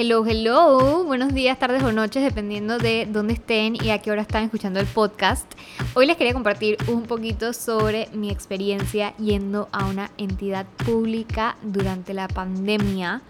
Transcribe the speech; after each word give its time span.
Hello, 0.00 0.24
hello. 0.24 1.02
Buenos 1.02 1.34
días, 1.34 1.58
tardes 1.58 1.82
o 1.82 1.90
noches, 1.90 2.22
dependiendo 2.22 2.78
de 2.78 3.08
dónde 3.10 3.32
estén 3.32 3.74
y 3.74 3.90
a 3.90 3.98
qué 3.98 4.12
hora 4.12 4.22
están 4.22 4.44
escuchando 4.44 4.78
el 4.78 4.86
podcast. 4.86 5.52
Hoy 5.94 6.06
les 6.06 6.16
quería 6.16 6.32
compartir 6.34 6.76
un 6.86 7.02
poquito 7.02 7.52
sobre 7.52 8.08
mi 8.12 8.30
experiencia 8.30 9.16
yendo 9.16 9.68
a 9.72 9.86
una 9.86 10.12
entidad 10.16 10.66
pública 10.86 11.56
durante 11.62 12.14
la 12.14 12.28
pandemia. 12.28 13.22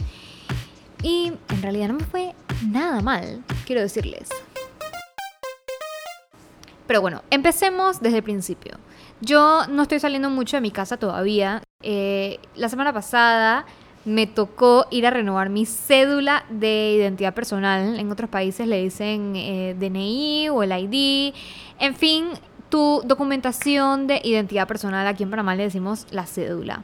Y 1.03 1.33
en 1.49 1.63
realidad 1.63 1.89
no 1.89 1.95
me 1.95 2.05
fue 2.05 2.35
nada 2.67 3.01
mal, 3.01 3.43
quiero 3.65 3.81
decirles. 3.81 4.29
Pero 6.87 7.01
bueno, 7.01 7.23
empecemos 7.31 8.03
desde 8.03 8.19
el 8.19 8.23
principio. 8.23 8.77
Yo 9.23 9.63
no 9.71 9.85
estoy 9.85 10.01
saliendo 10.01 10.29
mucho 10.29 10.59
de 10.59 10.61
mi 10.61 10.71
casa 10.71 10.99
todavía. 10.99 11.63
Eh, 11.81 12.39
la 12.57 12.69
semana 12.69 12.93
pasada 12.93 13.65
me 14.09 14.27
tocó 14.27 14.87
ir 14.91 15.07
a 15.07 15.11
renovar 15.11 15.51
mi 15.51 15.67
cédula 15.67 16.45
de 16.51 16.93
identidad 16.93 17.35
personal. 17.35 17.99
En 17.99 18.11
otros 18.11 18.31
países 18.31 18.67
le 18.67 18.83
dicen 18.83 19.35
eh, 19.37 19.77
DNI 19.79 20.49
o 20.49 20.63
el 20.63 20.73
ID. 20.73 21.35
En 21.79 21.95
fin, 21.95 22.29
tu 22.69 23.03
documentación 23.05 24.07
de 24.07 24.21
identidad 24.25 24.67
personal. 24.67 25.07
Aquí 25.07 25.23
en 25.23 25.31
Panamá 25.31 25.55
le 25.55 25.65
decimos 25.65 26.07
la 26.11 26.27
cédula. 26.27 26.83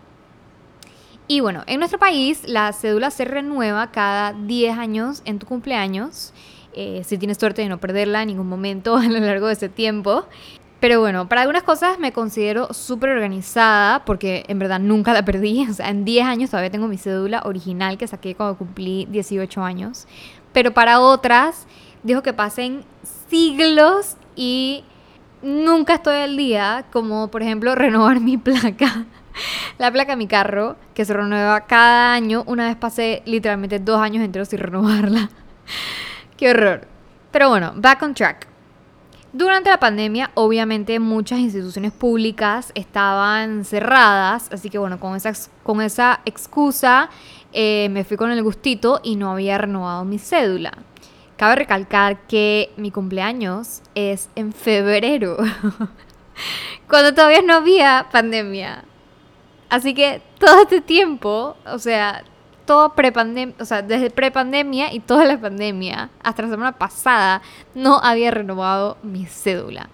Y 1.27 1.41
bueno, 1.41 1.63
en 1.67 1.79
nuestro 1.79 1.99
país 1.99 2.43
la 2.47 2.73
cédula 2.73 3.11
se 3.11 3.25
renueva 3.25 3.91
cada 3.91 4.33
10 4.33 4.79
años 4.79 5.23
en 5.25 5.39
tu 5.39 5.47
cumpleaños. 5.47 6.33
Eh, 6.75 7.03
si 7.05 7.19
tienes 7.19 7.39
suerte 7.39 7.63
de 7.63 7.69
no 7.69 7.79
perderla 7.79 8.23
en 8.23 8.29
ningún 8.29 8.49
momento 8.49 8.97
a 8.99 9.05
lo 9.05 9.21
largo 9.21 9.47
de 9.47 9.55
ese 9.55 9.69
tiempo. 9.69 10.27
Pero 10.81 11.01
bueno, 11.01 11.29
para 11.29 11.43
algunas 11.43 11.63
cosas 11.63 11.99
me 11.99 12.13
considero 12.13 12.73
súper 12.75 13.11
organizada 13.11 14.05
porque 14.05 14.45
en 14.49 14.59
verdad 14.59 14.81
nunca 14.81 15.13
la 15.13 15.25
perdí. 15.25 15.67
O 15.71 15.73
sea, 15.73 15.89
en 15.89 16.05
10 16.05 16.27
años 16.27 16.51
todavía 16.51 16.71
tengo 16.71 16.89
mi 16.89 16.99
cédula 16.99 17.43
original 17.45 17.99
que 17.99 18.07
saqué 18.07 18.35
cuando 18.35 18.57
cumplí 18.59 19.07
18 19.11 19.63
años. 19.63 20.07
Pero 20.53 20.73
para 20.73 21.01
otras, 21.01 21.67
dijo 22.03 22.23
que 22.23 22.33
pasen 22.33 22.85
siglos 23.29 24.17
y 24.37 24.85
nunca 25.43 25.95
estoy 25.95 26.17
al 26.17 26.37
día, 26.37 26.87
como 26.93 27.29
por 27.29 27.43
ejemplo 27.43 27.75
renovar 27.77 28.21
mi 28.21 28.37
placa. 28.37 29.07
La 29.79 29.91
placa 29.91 30.13
de 30.13 30.17
mi 30.17 30.29
carro, 30.29 30.77
que 30.95 31.05
se 31.05 31.13
renueva 31.13 31.63
cada 31.63 32.13
año. 32.13 32.45
Una 32.47 32.67
vez 32.69 32.77
pasé 32.77 33.23
literalmente 33.27 33.81
dos 33.81 34.01
años 34.01 34.25
enteros 34.25 34.49
sin 34.49 34.61
renovarla. 34.61 35.29
Qué 36.37 36.51
horror. 36.51 36.87
Pero 37.33 37.49
bueno, 37.49 37.73
back 37.75 38.03
on 38.03 38.15
track. 38.15 38.54
Durante 39.35 39.69
la 39.69 39.81
pandemia, 39.81 40.31
obviamente, 40.35 41.01
muchas 41.01 41.41
instituciones 41.41 41.91
públicas 41.91 42.71
estaban 42.77 43.65
cerradas, 43.65 44.49
así 44.53 44.71
que 44.71 44.79
bueno, 44.79 45.01
con 45.01 45.17
esa, 45.17 45.33
con 45.65 45.83
esa 45.83 46.21
excusa 46.25 47.11
eh, 47.53 47.89
me 47.91 48.05
fui 48.05 48.17
con 48.17 48.31
el 48.31 48.41
gustito 48.45 49.01
y 49.03 49.17
no 49.17 49.33
había 49.33 49.59
renovado 49.59 50.05
mi 50.05 50.21
cédula. 50.21 50.79
Cabe 51.37 51.57
recalcar 51.57 52.29
que 52.29 52.73
mi 52.77 52.93
cumpleaños 52.93 53.83
es 53.97 54.31
en 54.37 54.53
febrero, 54.53 55.37
cuando 56.89 57.13
todavía 57.13 57.43
no 57.43 57.55
había 57.55 58.07
pandemia. 58.13 58.85
Así 59.69 59.95
que 59.95 60.23
todo 60.39 60.63
este 60.63 60.81
tiempo, 60.81 61.57
o 61.67 61.81
sea, 61.81 62.23
todo 62.67 62.95
prepandemia, 62.95 63.55
o 63.61 63.65
sea, 63.65 63.83
desde 63.83 64.11
prepandemia 64.11 64.93
y 64.93 65.01
toda 65.01 65.25
la 65.25 65.39
pandemia, 65.39 66.11
hasta 66.23 66.43
la 66.43 66.49
semana 66.49 66.73
pasada, 66.73 67.43
no 67.75 68.01
había 68.03 68.31
renovado 68.31 68.97
mi 69.03 69.27
cédula. 69.27 69.89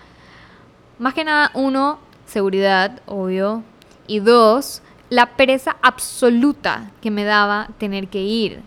Más 0.98 1.14
que 1.14 1.24
nada, 1.24 1.50
uno, 1.54 1.98
seguridad, 2.26 3.00
obvio. 3.06 3.62
Y 4.06 4.20
dos, 4.20 4.82
la 5.08 5.26
pereza 5.36 5.76
absoluta 5.82 6.90
que 7.00 7.10
me 7.10 7.24
daba 7.24 7.68
tener 7.78 8.08
que 8.08 8.22
ir. 8.22 8.62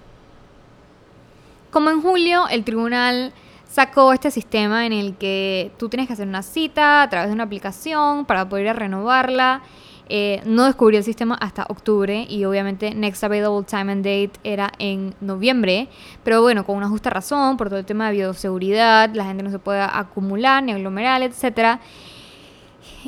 Como 1.72 1.90
en 1.90 2.02
julio, 2.02 2.48
el 2.50 2.64
tribunal 2.64 3.34
sacó 3.68 4.14
este 4.14 4.30
sistema 4.30 4.86
en 4.86 4.94
el 4.94 5.16
que 5.16 5.72
tú 5.78 5.90
tienes 5.90 6.08
que 6.08 6.14
hacer 6.14 6.28
una 6.28 6.44
cita 6.44 7.02
a 7.02 7.10
través 7.10 7.30
de 7.30 7.34
una 7.34 7.46
aplicación 7.46 8.26
para 8.26 8.48
poder 8.48 8.66
ir 8.66 8.70
a 8.70 8.74
renovarla 8.74 9.62
eh, 10.10 10.42
no 10.46 10.66
descubrí 10.66 10.98
el 10.98 11.04
sistema 11.04 11.36
hasta 11.36 11.66
octubre 11.70 12.26
y 12.30 12.46
obviamente 12.46 12.94
Next 12.94 13.24
Available 13.24 13.66
Time 13.66 13.92
and 13.92 14.06
Date 14.06 14.34
era 14.44 14.72
en 14.80 15.16
noviembre, 15.22 15.88
pero 16.24 16.42
bueno, 16.42 16.66
con 16.66 16.76
una 16.76 16.90
justa 16.90 17.10
razón, 17.10 17.58
por 17.58 17.70
todo 17.70 17.80
el 17.80 17.86
tema 17.86 18.08
de 18.08 18.18
bioseguridad, 18.18 19.14
la 19.14 19.26
gente 19.26 19.44
no 19.44 19.52
se 19.52 19.60
puede 19.60 19.82
acumular 19.82 20.62
ni 20.64 20.72
aglomerar, 20.72 21.22
etc. 21.22 21.80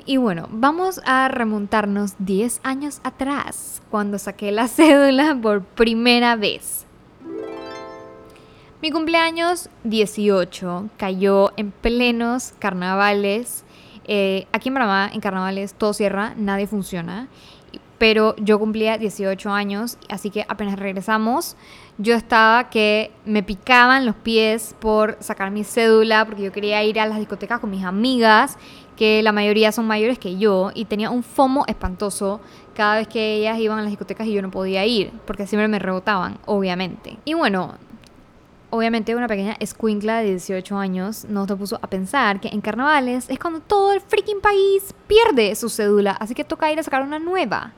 Y 0.05 0.17
bueno, 0.17 0.47
vamos 0.51 1.01
a 1.05 1.27
remontarnos 1.27 2.13
10 2.19 2.61
años 2.63 3.01
atrás, 3.03 3.81
cuando 3.91 4.17
saqué 4.17 4.51
la 4.51 4.67
cédula 4.69 5.37
por 5.41 5.63
primera 5.63 6.35
vez. 6.35 6.85
Mi 8.81 8.91
cumpleaños 8.91 9.69
18 9.83 10.89
cayó 10.97 11.51
en 11.57 11.71
plenos 11.71 12.53
carnavales 12.59 13.65
eh, 14.07 14.47
aquí 14.51 14.69
en 14.69 14.75
Panamá, 14.75 15.09
en 15.13 15.19
carnavales, 15.19 15.73
todo 15.73 15.93
cierra, 15.93 16.33
nadie 16.37 16.67
funciona. 16.67 17.27
Pero 17.97 18.35
yo 18.37 18.59
cumplía 18.59 18.97
18 18.97 19.49
años, 19.51 19.97
así 20.09 20.29
que 20.29 20.45
apenas 20.49 20.77
regresamos, 20.77 21.55
yo 21.97 22.13
estaba 22.13 22.69
que 22.69 23.11
me 23.25 23.41
picaban 23.41 24.05
los 24.05 24.15
pies 24.15 24.75
por 24.79 25.17
sacar 25.21 25.49
mi 25.49 25.63
cédula, 25.63 26.25
porque 26.25 26.43
yo 26.43 26.51
quería 26.51 26.83
ir 26.83 26.99
a 26.99 27.05
las 27.05 27.17
discotecas 27.17 27.61
con 27.61 27.69
mis 27.69 27.85
amigas, 27.85 28.57
que 28.97 29.23
la 29.23 29.31
mayoría 29.31 29.71
son 29.71 29.87
mayores 29.87 30.19
que 30.19 30.37
yo, 30.37 30.71
y 30.75 30.85
tenía 30.85 31.09
un 31.09 31.23
fomo 31.23 31.63
espantoso 31.67 32.41
cada 32.73 32.97
vez 32.97 33.07
que 33.07 33.35
ellas 33.35 33.57
iban 33.59 33.79
a 33.79 33.81
las 33.81 33.91
discotecas 33.91 34.27
y 34.27 34.33
yo 34.33 34.41
no 34.41 34.51
podía 34.51 34.85
ir, 34.85 35.11
porque 35.25 35.47
siempre 35.47 35.69
me 35.69 35.79
rebotaban, 35.79 36.37
obviamente. 36.45 37.17
Y 37.23 37.33
bueno, 37.33 37.75
obviamente 38.69 39.15
una 39.15 39.27
pequeña 39.27 39.55
escuincla 39.59 40.19
de 40.19 40.29
18 40.31 40.77
años 40.77 41.25
nos 41.25 41.47
puso 41.53 41.79
a 41.81 41.87
pensar 41.87 42.39
que 42.39 42.49
en 42.49 42.61
carnavales 42.61 43.29
es 43.29 43.39
cuando 43.39 43.59
todo 43.59 43.93
el 43.93 44.01
freaking 44.01 44.41
país 44.41 44.93
pierde 45.07 45.55
su 45.55 45.69
cédula, 45.69 46.11
así 46.11 46.33
que 46.33 46.43
toca 46.43 46.71
ir 46.71 46.79
a 46.79 46.83
sacar 46.83 47.01
una 47.01 47.19
nueva. 47.19 47.73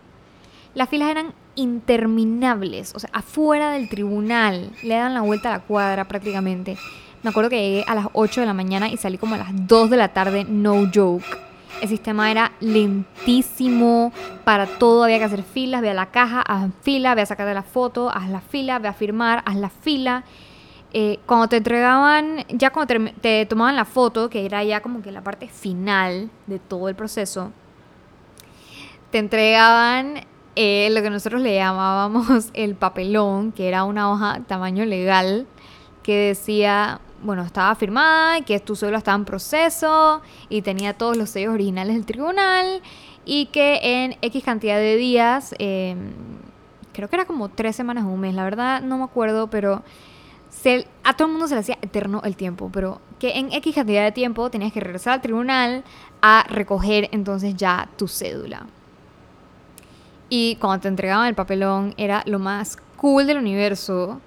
Las 0.74 0.90
filas 0.90 1.10
eran 1.10 1.34
interminables, 1.56 2.94
o 2.96 3.00
sea, 3.00 3.10
afuera 3.14 3.72
del 3.72 3.90
tribunal, 3.90 4.72
le 4.84 4.96
dan 4.96 5.14
la 5.14 5.22
vuelta 5.22 5.50
a 5.50 5.58
la 5.58 5.64
cuadra 5.64 6.08
prácticamente. 6.08 6.78
Me 7.24 7.32
acuerdo 7.32 7.50
que 7.50 7.62
llegué 7.62 7.84
a 7.88 7.96
las 7.96 8.08
8 8.14 8.42
de 8.42 8.48
la 8.48 8.54
mañana 8.54 8.90
y 8.90 8.98
salí 8.98 9.18
como 9.18 9.36
a 9.36 9.40
las 9.40 9.50
2 9.68 9.90
de 9.90 9.98
la 9.98 10.10
tarde, 10.10 10.46
no 10.48 10.90
joke. 10.94 11.26
El 11.82 11.90
sistema 11.90 12.32
era 12.32 12.54
lentísimo, 12.60 14.12
para 14.44 14.66
todo 14.66 15.04
había 15.04 15.20
que 15.20 15.26
hacer 15.26 15.44
filas, 15.44 15.82
ve 15.82 15.92
a 15.92 15.94
la 15.94 16.08
caja, 16.08 16.42
haz 16.42 16.72
fila, 16.82 17.14
ve 17.14 17.22
a 17.22 17.26
sacar 17.26 17.54
la 17.54 17.64
foto, 17.64 18.10
haz 18.10 18.30
la 18.30 18.42
fila, 18.42 18.80
ve 18.80 18.88
a 18.88 18.94
firmar, 18.94 19.44
haz 19.46 19.58
la 19.58 19.70
fila. 19.70 20.24
Eh, 20.94 21.20
cuando 21.26 21.50
te 21.50 21.58
entregaban, 21.58 22.46
ya 22.50 22.70
cuando 22.72 23.12
te, 23.22 23.46
tomaban 23.46 23.76
la 23.76 23.86
foto, 23.86 24.30
que 24.30 24.46
era 24.46 24.64
ya 24.64 24.82
como 24.82 25.02
que 25.02 25.12
la 25.12 25.22
parte 25.22 25.50
final 25.50 26.30
de 26.48 26.60
todo 26.60 26.88
el 26.88 26.96
proceso, 26.96 27.52
te 29.12 29.18
entregaban 29.20 30.26
eh, 30.56 30.90
lo 30.92 31.02
que 31.02 31.10
nosotros 31.10 31.42
le 31.42 31.56
llamábamos 31.56 32.50
el 32.54 32.76
papelón, 32.76 33.52
que 33.52 33.68
era 33.68 33.84
una 33.84 34.12
hoja 34.12 34.42
tamaño 34.48 34.86
legal, 34.86 35.46
que 36.04 36.16
decía, 36.30 37.02
bueno, 37.22 37.44
estaba 37.44 37.76
firmada, 37.76 38.42
que 38.42 38.60
tu 38.60 38.76
suelo 38.76 38.98
estaba 38.98 39.18
en 39.18 39.26
proceso 39.26 40.22
y 40.50 40.62
tenía 40.62 40.94
todos 40.94 41.18
los 41.18 41.30
sellos 41.30 41.54
originales 41.54 41.96
del 41.96 42.06
tribunal 42.06 42.82
y 43.26 43.48
que 43.48 43.80
en 43.84 44.18
X 44.22 44.44
cantidad 44.44 44.78
de 44.78 44.96
días, 44.96 45.54
em, 45.60 46.14
creo 46.94 47.10
que 47.10 47.18
era 47.18 47.26
como 47.26 47.50
tres 47.50 47.76
semanas 47.76 48.06
o 48.06 48.08
un 48.08 48.22
mes, 48.22 48.34
la 48.34 48.46
verdad 48.46 48.82
no 48.82 48.98
me 48.98 49.04
acuerdo, 49.04 49.48
pero 49.48 49.84
a 51.04 51.14
todo 51.16 51.28
el 51.28 51.32
mundo 51.32 51.48
se 51.48 51.56
le 51.56 51.62
hacía 51.62 51.78
eterno 51.82 52.22
el 52.24 52.36
tiempo, 52.36 52.70
pero 52.72 53.00
que 53.20 53.38
en 53.38 53.52
X 53.52 53.76
cantidad 53.76 54.04
de 54.04 54.12
tiempo 54.12 54.50
tenías 54.50 54.74
que 54.74 54.80
regresar 54.80 55.14
al 55.14 55.22
tribunal 55.22 55.84
a 56.22 56.46
recoger 56.50 57.10
entonces 57.12 57.56
ya 57.56 57.90
tu 57.98 58.08
cédula. 58.08 58.68
Y 60.30 60.58
cuando 60.58 60.82
te 60.82 60.88
entregaban 60.90 61.28
el 61.28 61.36
papelón 61.36 61.94
era 61.98 62.24
lo 62.26 62.40
más 62.40 62.78
cool 62.98 63.28
del 63.28 63.38
universo 63.38 64.20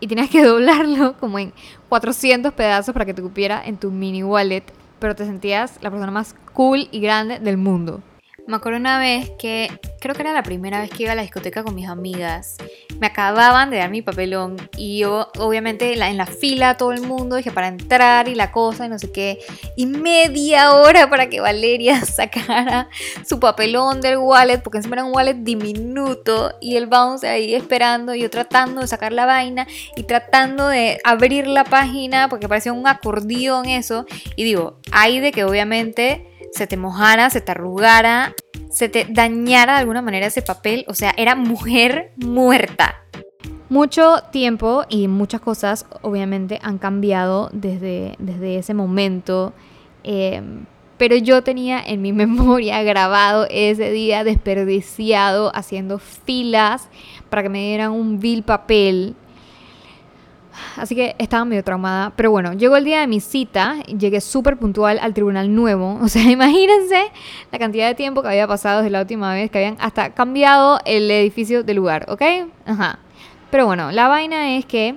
y 0.00 0.08
tenías 0.08 0.30
que 0.30 0.42
doblarlo 0.44 1.16
como 1.18 1.38
en 1.38 1.52
400 1.88 2.52
pedazos 2.52 2.92
para 2.92 3.04
que 3.04 3.14
te 3.14 3.22
cupiera 3.22 3.62
en 3.64 3.76
tu 3.76 3.90
mini 3.90 4.24
wallet, 4.24 4.64
pero 4.98 5.14
te 5.14 5.24
sentías 5.24 5.78
la 5.80 5.90
persona 5.90 6.10
más 6.10 6.34
cool 6.54 6.88
y 6.90 7.00
grande 7.00 7.38
del 7.38 7.56
mundo. 7.56 8.00
Me 8.44 8.56
acuerdo 8.56 8.80
una 8.80 8.98
vez 8.98 9.30
que 9.38 9.70
creo 10.00 10.16
que 10.16 10.22
era 10.22 10.32
la 10.32 10.42
primera 10.42 10.80
vez 10.80 10.90
que 10.90 11.04
iba 11.04 11.12
a 11.12 11.14
la 11.14 11.22
discoteca 11.22 11.62
con 11.62 11.76
mis 11.76 11.88
amigas. 11.88 12.56
Me 12.98 13.06
acababan 13.06 13.70
de 13.70 13.76
dar 13.76 13.88
mi 13.88 14.02
papelón 14.02 14.56
y 14.76 14.98
yo 14.98 15.30
obviamente 15.38 15.92
en 15.92 16.16
la 16.16 16.26
fila 16.26 16.76
todo 16.76 16.90
el 16.90 17.02
mundo 17.02 17.36
dije 17.36 17.52
para 17.52 17.68
entrar 17.68 18.26
y 18.26 18.34
la 18.34 18.50
cosa 18.50 18.86
y 18.86 18.88
no 18.88 18.98
sé 18.98 19.12
qué. 19.12 19.38
Y 19.76 19.86
media 19.86 20.72
hora 20.72 21.08
para 21.08 21.28
que 21.28 21.40
Valeria 21.40 22.00
sacara 22.04 22.88
su 23.24 23.38
papelón 23.38 24.00
del 24.00 24.16
wallet 24.16 24.58
porque 24.58 24.78
encima 24.78 24.96
era 24.96 25.04
un 25.04 25.14
wallet 25.14 25.34
diminuto 25.34 26.52
y 26.60 26.76
el 26.76 26.88
bounce 26.88 27.28
ahí 27.28 27.54
esperando 27.54 28.12
y 28.12 28.22
yo 28.22 28.30
tratando 28.30 28.80
de 28.80 28.88
sacar 28.88 29.12
la 29.12 29.24
vaina 29.24 29.68
y 29.94 30.02
tratando 30.02 30.66
de 30.66 30.98
abrir 31.04 31.46
la 31.46 31.62
página 31.62 32.28
porque 32.28 32.48
parecía 32.48 32.72
un 32.72 32.88
acordeón 32.88 33.66
eso. 33.66 34.04
Y 34.34 34.42
digo, 34.42 34.80
hay 34.90 35.20
de 35.20 35.30
que 35.30 35.44
obviamente 35.44 36.31
se 36.52 36.66
te 36.66 36.76
mojara, 36.76 37.30
se 37.30 37.40
te 37.40 37.50
arrugara, 37.52 38.34
se 38.70 38.88
te 38.88 39.06
dañara 39.08 39.74
de 39.74 39.80
alguna 39.80 40.02
manera 40.02 40.26
ese 40.26 40.42
papel. 40.42 40.84
O 40.86 40.94
sea, 40.94 41.14
era 41.16 41.34
mujer 41.34 42.12
muerta. 42.16 42.96
Mucho 43.68 44.22
tiempo 44.30 44.84
y 44.88 45.08
muchas 45.08 45.40
cosas 45.40 45.86
obviamente 46.02 46.58
han 46.62 46.78
cambiado 46.78 47.48
desde, 47.52 48.16
desde 48.18 48.58
ese 48.58 48.74
momento. 48.74 49.54
Em, 50.04 50.66
pero 50.98 51.16
yo 51.16 51.42
tenía 51.42 51.82
en 51.84 52.02
mi 52.02 52.12
memoria 52.12 52.82
grabado 52.82 53.46
ese 53.50 53.90
día 53.90 54.24
desperdiciado 54.24 55.50
haciendo 55.54 55.98
filas 55.98 56.88
para 57.30 57.42
que 57.42 57.48
me 57.48 57.60
dieran 57.60 57.92
un 57.92 58.20
vil 58.20 58.42
papel 58.42 59.16
así 60.76 60.94
que 60.94 61.14
estaba 61.18 61.44
medio 61.44 61.64
traumada. 61.64 62.12
Pero 62.16 62.30
bueno, 62.30 62.52
llegó 62.52 62.76
el 62.76 62.84
día 62.84 63.00
de 63.00 63.06
mi 63.06 63.20
cita, 63.20 63.82
llegué 63.84 64.20
súper 64.20 64.56
puntual 64.56 64.98
al 65.00 65.14
tribunal 65.14 65.54
nuevo. 65.54 65.98
O 66.02 66.08
sea, 66.08 66.22
imagínense 66.30 67.10
la 67.50 67.58
cantidad 67.58 67.86
de 67.88 67.94
tiempo 67.94 68.22
que 68.22 68.28
había 68.28 68.46
pasado 68.46 68.78
desde 68.78 68.90
la 68.90 69.00
última 69.00 69.32
vez, 69.32 69.50
que 69.50 69.58
habían 69.58 69.76
hasta 69.80 70.10
cambiado 70.10 70.78
el 70.84 71.10
edificio 71.10 71.62
de 71.62 71.74
lugar, 71.74 72.06
¿ok? 72.08 72.22
Ajá. 72.66 72.98
Pero 73.50 73.66
bueno, 73.66 73.92
la 73.92 74.08
vaina 74.08 74.56
es 74.56 74.66
que 74.66 74.96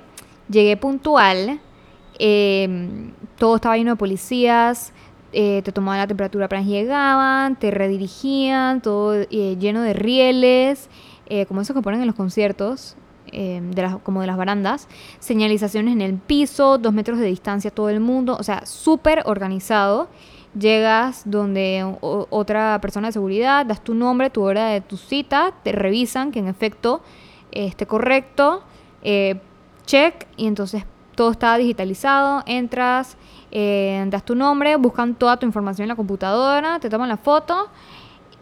llegué 0.49 0.77
puntual, 0.77 1.59
em, 2.19 3.11
todo 3.37 3.57
estaba 3.57 3.77
lleno 3.77 3.91
de 3.91 3.97
policías. 3.97 4.93
Eh, 5.33 5.61
te 5.65 5.73
tomaban 5.73 5.99
la 5.99 6.07
temperatura 6.07 6.45
apenas 6.45 6.65
llegaban, 6.65 7.57
te 7.57 7.69
redirigían, 7.69 8.81
todo 8.81 9.13
eh, 9.13 9.57
lleno 9.59 9.81
de 9.81 9.91
rieles, 9.93 10.89
eh, 11.25 11.45
como 11.45 11.59
esos 11.59 11.75
que 11.75 11.81
ponen 11.81 11.99
en 11.99 12.07
los 12.07 12.15
conciertos, 12.15 12.95
Em, 13.31 13.71
de 13.71 13.81
las, 13.81 13.97
como 13.97 14.21
de 14.21 14.27
las 14.27 14.37
barandas, 14.37 14.87
señalizaciones 15.19 15.93
en 15.93 16.01
el 16.01 16.13
piso, 16.13 16.77
dos 16.77 16.93
metros 16.93 17.17
de 17.17 17.25
distancia 17.25 17.71
todo 17.71 17.89
el 17.89 17.99
mundo, 17.99 18.37
o 18.39 18.43
sea, 18.43 18.65
súper 18.65 19.23
organizado. 19.25 20.07
Llegas 20.57 21.23
donde 21.25 21.97
otra 22.01 22.79
persona 22.81 23.07
de 23.07 23.13
seguridad, 23.13 23.65
das 23.65 23.83
tu 23.83 23.93
nombre, 23.93 24.29
tu 24.29 24.41
hora 24.43 24.67
de 24.67 24.79
tu 24.79 24.95
cita, 24.95 25.53
te 25.63 25.73
revisan 25.73 26.31
que 26.31 26.39
en 26.39 26.47
efecto 26.47 27.01
esté 27.51 27.85
correcto, 27.85 28.63
eh, 29.01 29.41
check, 29.85 30.27
y 30.37 30.47
entonces 30.47 30.85
todo 31.15 31.31
está 31.31 31.57
digitalizado, 31.57 32.43
entras, 32.45 33.17
eh, 33.51 34.05
das 34.07 34.23
tu 34.23 34.35
nombre, 34.35 34.77
buscan 34.77 35.15
toda 35.15 35.37
tu 35.37 35.45
información 35.45 35.85
en 35.85 35.89
la 35.89 35.95
computadora, 35.95 36.79
te 36.79 36.89
toman 36.89 37.09
la 37.09 37.17
foto. 37.17 37.69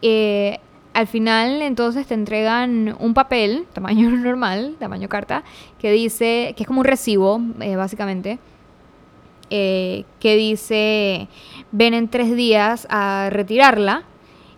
Eh, 0.04 0.60
al 0.94 1.08
final 1.08 1.62
entonces 1.62 2.08
te 2.08 2.14
entregan 2.14 2.96
un 3.00 3.14
papel, 3.14 3.66
tamaño 3.74 4.10
normal, 4.18 4.76
tamaño 4.80 5.10
carta, 5.10 5.44
que 5.80 5.92
dice, 5.92 6.54
que 6.56 6.64
es 6.64 6.68
como 6.68 6.82
un 6.82 6.86
recibo, 6.86 7.42
eh, 7.60 7.76
básicamente, 7.76 8.40
eh, 9.50 10.06
que 10.20 10.36
dice, 10.36 11.28
ven 11.72 11.94
en 11.94 12.08
tres 12.08 12.36
días 12.36 12.88
a 12.90 13.30
retirarla 13.32 14.04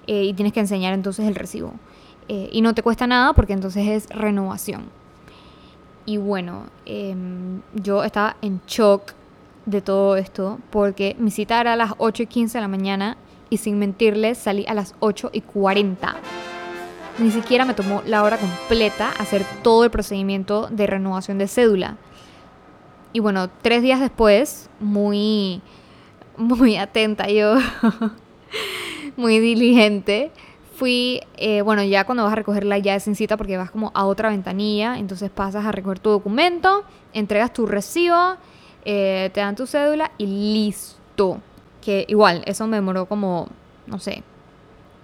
eh, 0.07 0.23
y 0.23 0.33
tienes 0.33 0.53
que 0.53 0.59
enseñar 0.59 0.93
entonces 0.93 1.25
el 1.27 1.35
recibo. 1.35 1.73
y 2.27 2.61
no 2.61 2.73
te 2.73 2.81
cuesta 2.81 3.05
nada 3.05 3.33
porque 3.33 3.53
entonces 3.53 3.87
es 3.87 4.09
renovación. 4.09 4.89
Y 6.07 6.17
bueno, 6.17 6.63
em, 6.87 7.61
yo 7.75 8.03
estaba 8.03 8.35
en 8.41 8.61
shock 8.65 9.13
de 9.67 9.81
todo 9.81 10.15
esto 10.17 10.57
porque 10.71 11.15
mi 11.19 11.29
cita 11.29 11.61
era 11.61 11.73
a 11.73 11.75
las 11.75 11.93
8 11.99 12.23
y 12.23 12.25
15 12.25 12.57
de 12.57 12.61
la 12.63 12.67
mañana 12.67 13.17
y 13.49 13.57
sin 13.57 13.79
mentirles 13.79 14.37
salí 14.37 14.65
a 14.67 14.73
las 14.73 14.95
8 14.99 15.29
y 15.33 15.41
40. 15.41 16.15
Ni 17.17 17.31
siquiera 17.31 17.65
me 17.65 17.73
tomó 17.73 18.01
la 18.05 18.23
hora 18.23 18.37
completa 18.37 19.11
hacer 19.17 19.43
todo 19.63 19.83
el 19.85 19.91
procedimiento 19.91 20.67
de 20.69 20.87
renovación 20.87 21.37
de 21.37 21.47
cédula. 21.47 21.97
Y 23.13 23.21
bueno, 23.21 23.49
tres 23.61 23.81
días 23.81 24.01
después, 24.01 24.69
muy, 24.81 25.61
muy 26.35 26.75
atenta 26.75 27.29
yo, 27.29 27.55
muy 29.15 29.39
diligente, 29.39 30.31
fui, 30.75 31.21
eh, 31.37 31.61
bueno, 31.61 31.83
ya 31.83 32.03
cuando 32.03 32.23
vas 32.23 32.33
a 32.33 32.35
recogerla 32.35 32.77
ya 32.77 32.95
es 32.95 33.03
sin 33.03 33.15
cita 33.15 33.37
porque 33.37 33.55
vas 33.55 33.71
como 33.71 33.91
a 33.93 34.05
otra 34.05 34.29
ventanilla, 34.29 34.97
entonces 34.97 35.31
pasas 35.31 35.65
a 35.65 35.71
recoger 35.71 35.99
tu 35.99 36.09
documento, 36.09 36.83
entregas 37.13 37.53
tu 37.53 37.65
recibo, 37.65 38.35
eh, 38.83 39.29
te 39.33 39.39
dan 39.39 39.55
tu 39.55 39.65
cédula 39.65 40.11
y 40.17 40.25
listo. 40.25 41.39
Que 41.85 42.05
igual, 42.09 42.41
eso 42.47 42.65
me 42.65 42.77
demoró 42.77 43.05
como, 43.05 43.47
no 43.85 43.99
sé, 43.99 44.23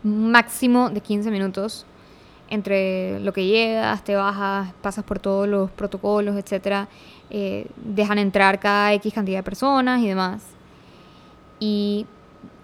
máximo 0.04 0.90
de 0.90 1.00
15 1.00 1.30
minutos 1.30 1.86
entre 2.50 3.20
lo 3.22 3.32
que 3.32 3.46
llegas, 3.46 4.04
te 4.04 4.16
bajas, 4.16 4.74
pasas 4.82 5.06
por 5.06 5.20
todos 5.20 5.48
los 5.48 5.72
protocolos, 5.72 6.36
etcétera, 6.36 6.90
eh, 7.30 7.68
dejan 7.78 8.18
entrar 8.18 8.60
cada 8.60 8.94
X 8.96 9.14
cantidad 9.14 9.40
de 9.40 9.44
personas 9.44 10.02
y 10.02 10.08
demás. 10.08 10.44
Y 11.60 12.06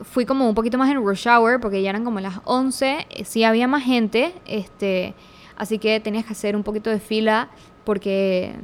fui 0.02 0.26
como 0.26 0.50
un 0.50 0.56
poquito 0.56 0.78
más 0.78 0.90
en 0.90 0.98
rush 0.98 1.28
hour 1.28 1.62
porque 1.62 1.82
ya 1.82 1.92
eran 1.92 2.04
como 2.04 2.20
las 2.20 2.42
11, 2.44 3.08
eh, 3.10 3.24
sí 3.24 3.44
había 3.44 3.68
más 3.68 3.84
gente, 3.84 4.34
este, 4.46 5.14
así 5.56 5.78
que 5.80 6.00
tenías 6.00 6.26
que 6.26 6.34
hacer 6.34 6.56
un 6.56 6.64
poquito 6.64 6.90
de 6.90 7.00
fila 7.00 7.50
porque 7.86 8.56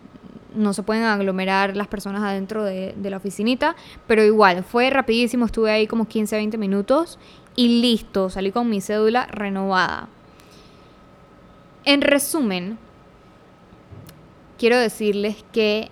no 0.55 0.73
se 0.73 0.83
pueden 0.83 1.03
aglomerar 1.03 1.75
las 1.75 1.88
personas 1.88 2.23
adentro 2.23 2.63
de, 2.63 2.95
la 3.01 3.17
oficinita, 3.17 3.75
pero 4.07 4.23
igual, 4.23 4.63
fue 4.63 4.89
rapidísimo, 4.89 5.45
estuve 5.45 5.71
ahí 5.71 5.88
como 5.88 6.07
15, 6.07 6.35
20 6.35 6.57
minutos 6.57 7.19
y 7.55 7.81
listo, 7.81 8.29
salí 8.29 8.51
con 8.51 8.69
mi 8.69 8.81
cédula 8.81 9.27
renovada. 9.27 10.09
En 11.85 12.01
resumen, 12.01 12.77
quiero 14.57 14.77
decirles 14.77 15.44
que 15.51 15.89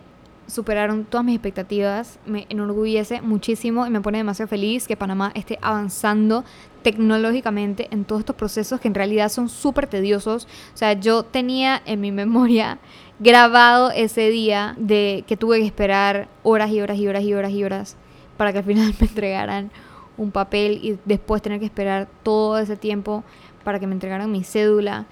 superaron 0.52 1.06
todas 1.06 1.26
mis 1.26 1.36
expectativas, 1.36 2.20
me 2.26 2.46
enorgullece 2.50 3.22
muchísimo 3.22 3.88
y 3.88 3.90
me 3.90 4.02
pone 4.02 4.18
demasiado 4.18 4.50
feliz 4.50 4.86
que 4.86 4.98
Panamá 4.98 5.32
esté 5.34 5.58
avanzando 5.62 6.44
tecnológicamente 6.84 7.88
en 7.92 8.04
todos 8.04 8.20
estos 8.20 8.36
procesos 8.36 8.82
que 8.82 8.90
en 8.90 8.96
realidad 8.96 9.30
son 9.30 9.48
súper 9.48 9.88
tediosos. 9.88 10.48
O 10.74 10.78
sea, 10.78 10.92
yo 10.94 11.24
tenía 11.24 11.82
en 11.86 12.02
mi 12.02 12.12
memoria 12.12 12.80
grabado 13.20 13.92
ese 13.92 14.30
día 14.30 14.76
de 14.78 15.24
que 15.26 15.38
tuve 15.38 15.60
que 15.60 15.66
esperar 15.66 16.28
horas 16.44 16.70
y 16.72 16.82
horas 16.82 16.98
y 16.98 17.08
horas 17.08 17.24
y 17.24 17.34
horas 17.34 17.52
y 17.52 17.64
horas 17.64 17.98
para 18.36 18.52
que 18.52 18.58
al 18.58 18.66
final 18.66 18.94
me 19.00 19.08
entregaran 19.08 19.72
un 20.18 20.32
papel 20.32 20.80
y 20.84 21.00
después 21.06 21.42
tener 21.42 21.60
que 21.60 21.66
esperar 21.66 22.10
todo 22.24 22.60
ese 22.60 22.76
tiempo 22.76 23.24
para 23.64 23.80
que 23.80 23.88
me 23.88 23.94
entregaran 23.94 24.30
mi 24.30 24.44
cédula. 24.44 25.06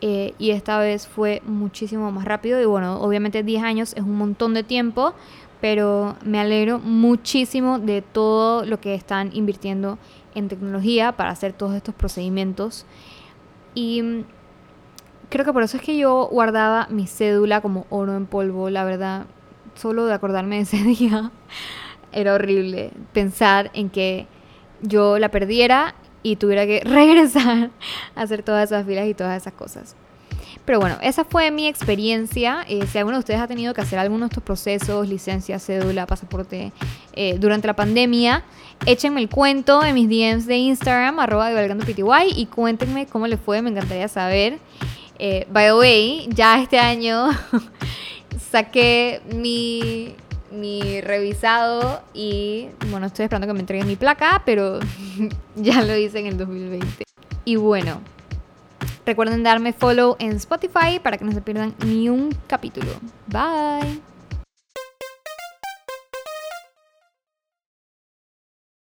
Eh, 0.00 0.34
y 0.38 0.50
esta 0.50 0.78
vez 0.78 1.06
fue 1.06 1.42
muchísimo 1.44 2.10
más 2.10 2.24
rápido 2.24 2.60
y 2.60 2.64
bueno, 2.64 3.00
obviamente 3.00 3.42
10 3.42 3.62
años 3.62 3.92
es 3.94 4.02
un 4.02 4.16
montón 4.16 4.54
de 4.54 4.62
tiempo, 4.62 5.12
pero 5.60 6.16
me 6.24 6.40
alegro 6.40 6.78
muchísimo 6.78 7.78
de 7.78 8.00
todo 8.00 8.64
lo 8.64 8.80
que 8.80 8.94
están 8.94 9.30
invirtiendo 9.34 9.98
en 10.34 10.48
tecnología 10.48 11.12
para 11.12 11.30
hacer 11.30 11.52
todos 11.52 11.74
estos 11.74 11.94
procedimientos. 11.94 12.86
Y 13.74 14.02
mm, 14.02 14.24
creo 15.28 15.44
que 15.44 15.52
por 15.52 15.62
eso 15.62 15.76
es 15.76 15.82
que 15.82 15.98
yo 15.98 16.28
guardaba 16.30 16.86
mi 16.90 17.06
cédula 17.06 17.60
como 17.60 17.86
oro 17.90 18.16
en 18.16 18.26
polvo, 18.26 18.70
la 18.70 18.84
verdad, 18.84 19.26
solo 19.74 20.06
de 20.06 20.14
acordarme 20.14 20.56
de 20.56 20.62
ese 20.62 20.78
día 20.82 21.30
era 22.12 22.34
horrible 22.34 22.92
pensar 23.12 23.70
en 23.74 23.90
que 23.90 24.26
yo 24.82 25.18
la 25.18 25.30
perdiera 25.30 25.94
y 26.22 26.36
tuviera 26.36 26.66
que 26.66 26.80
regresar 26.84 27.70
a 28.14 28.22
hacer 28.22 28.42
todas 28.42 28.70
esas 28.70 28.86
filas 28.86 29.06
y 29.06 29.14
todas 29.14 29.40
esas 29.40 29.52
cosas. 29.52 29.96
Pero 30.70 30.78
bueno, 30.78 30.98
esa 31.02 31.24
fue 31.24 31.50
mi 31.50 31.66
experiencia. 31.66 32.64
Eh, 32.68 32.86
si 32.86 32.96
alguno 32.96 33.16
de 33.16 33.18
ustedes 33.18 33.40
ha 33.40 33.48
tenido 33.48 33.74
que 33.74 33.80
hacer 33.80 33.98
alguno 33.98 34.26
de 34.26 34.28
estos 34.28 34.44
procesos, 34.44 35.08
licencia, 35.08 35.58
cédula, 35.58 36.06
pasaporte, 36.06 36.70
eh, 37.12 37.38
durante 37.40 37.66
la 37.66 37.74
pandemia, 37.74 38.44
échenme 38.86 39.20
el 39.20 39.28
cuento 39.28 39.84
en 39.84 39.96
mis 39.96 40.08
DMs 40.08 40.46
de 40.46 40.58
Instagram, 40.58 41.18
arroba 41.18 41.50
pty, 41.50 42.04
y 42.36 42.46
cuéntenme 42.46 43.06
cómo 43.06 43.26
les 43.26 43.40
fue, 43.40 43.62
me 43.62 43.70
encantaría 43.70 44.06
saber. 44.06 44.60
Eh, 45.18 45.44
by 45.50 45.66
the 45.66 45.74
way, 45.74 46.28
ya 46.32 46.62
este 46.62 46.78
año 46.78 47.30
saqué 48.52 49.22
mi 49.34 50.14
mi 50.52 51.00
revisado 51.00 52.00
y 52.14 52.68
bueno, 52.92 53.06
estoy 53.06 53.24
esperando 53.24 53.48
que 53.48 53.54
me 53.54 53.60
entreguen 53.60 53.88
mi 53.88 53.96
placa, 53.96 54.42
pero 54.46 54.78
ya 55.56 55.82
lo 55.82 55.96
hice 55.96 56.20
en 56.20 56.26
el 56.26 56.38
2020. 56.38 57.02
Y 57.44 57.56
bueno, 57.56 58.00
recuerden 59.10 59.42
darme 59.42 59.72
follow 59.72 60.16
en 60.18 60.36
Spotify 60.36 61.00
para 61.02 61.18
que 61.18 61.24
no 61.24 61.32
se 61.32 61.40
pierdan 61.40 61.74
ni 61.84 62.08
un 62.08 62.30
capítulo. 62.46 62.92
Bye. 63.26 64.09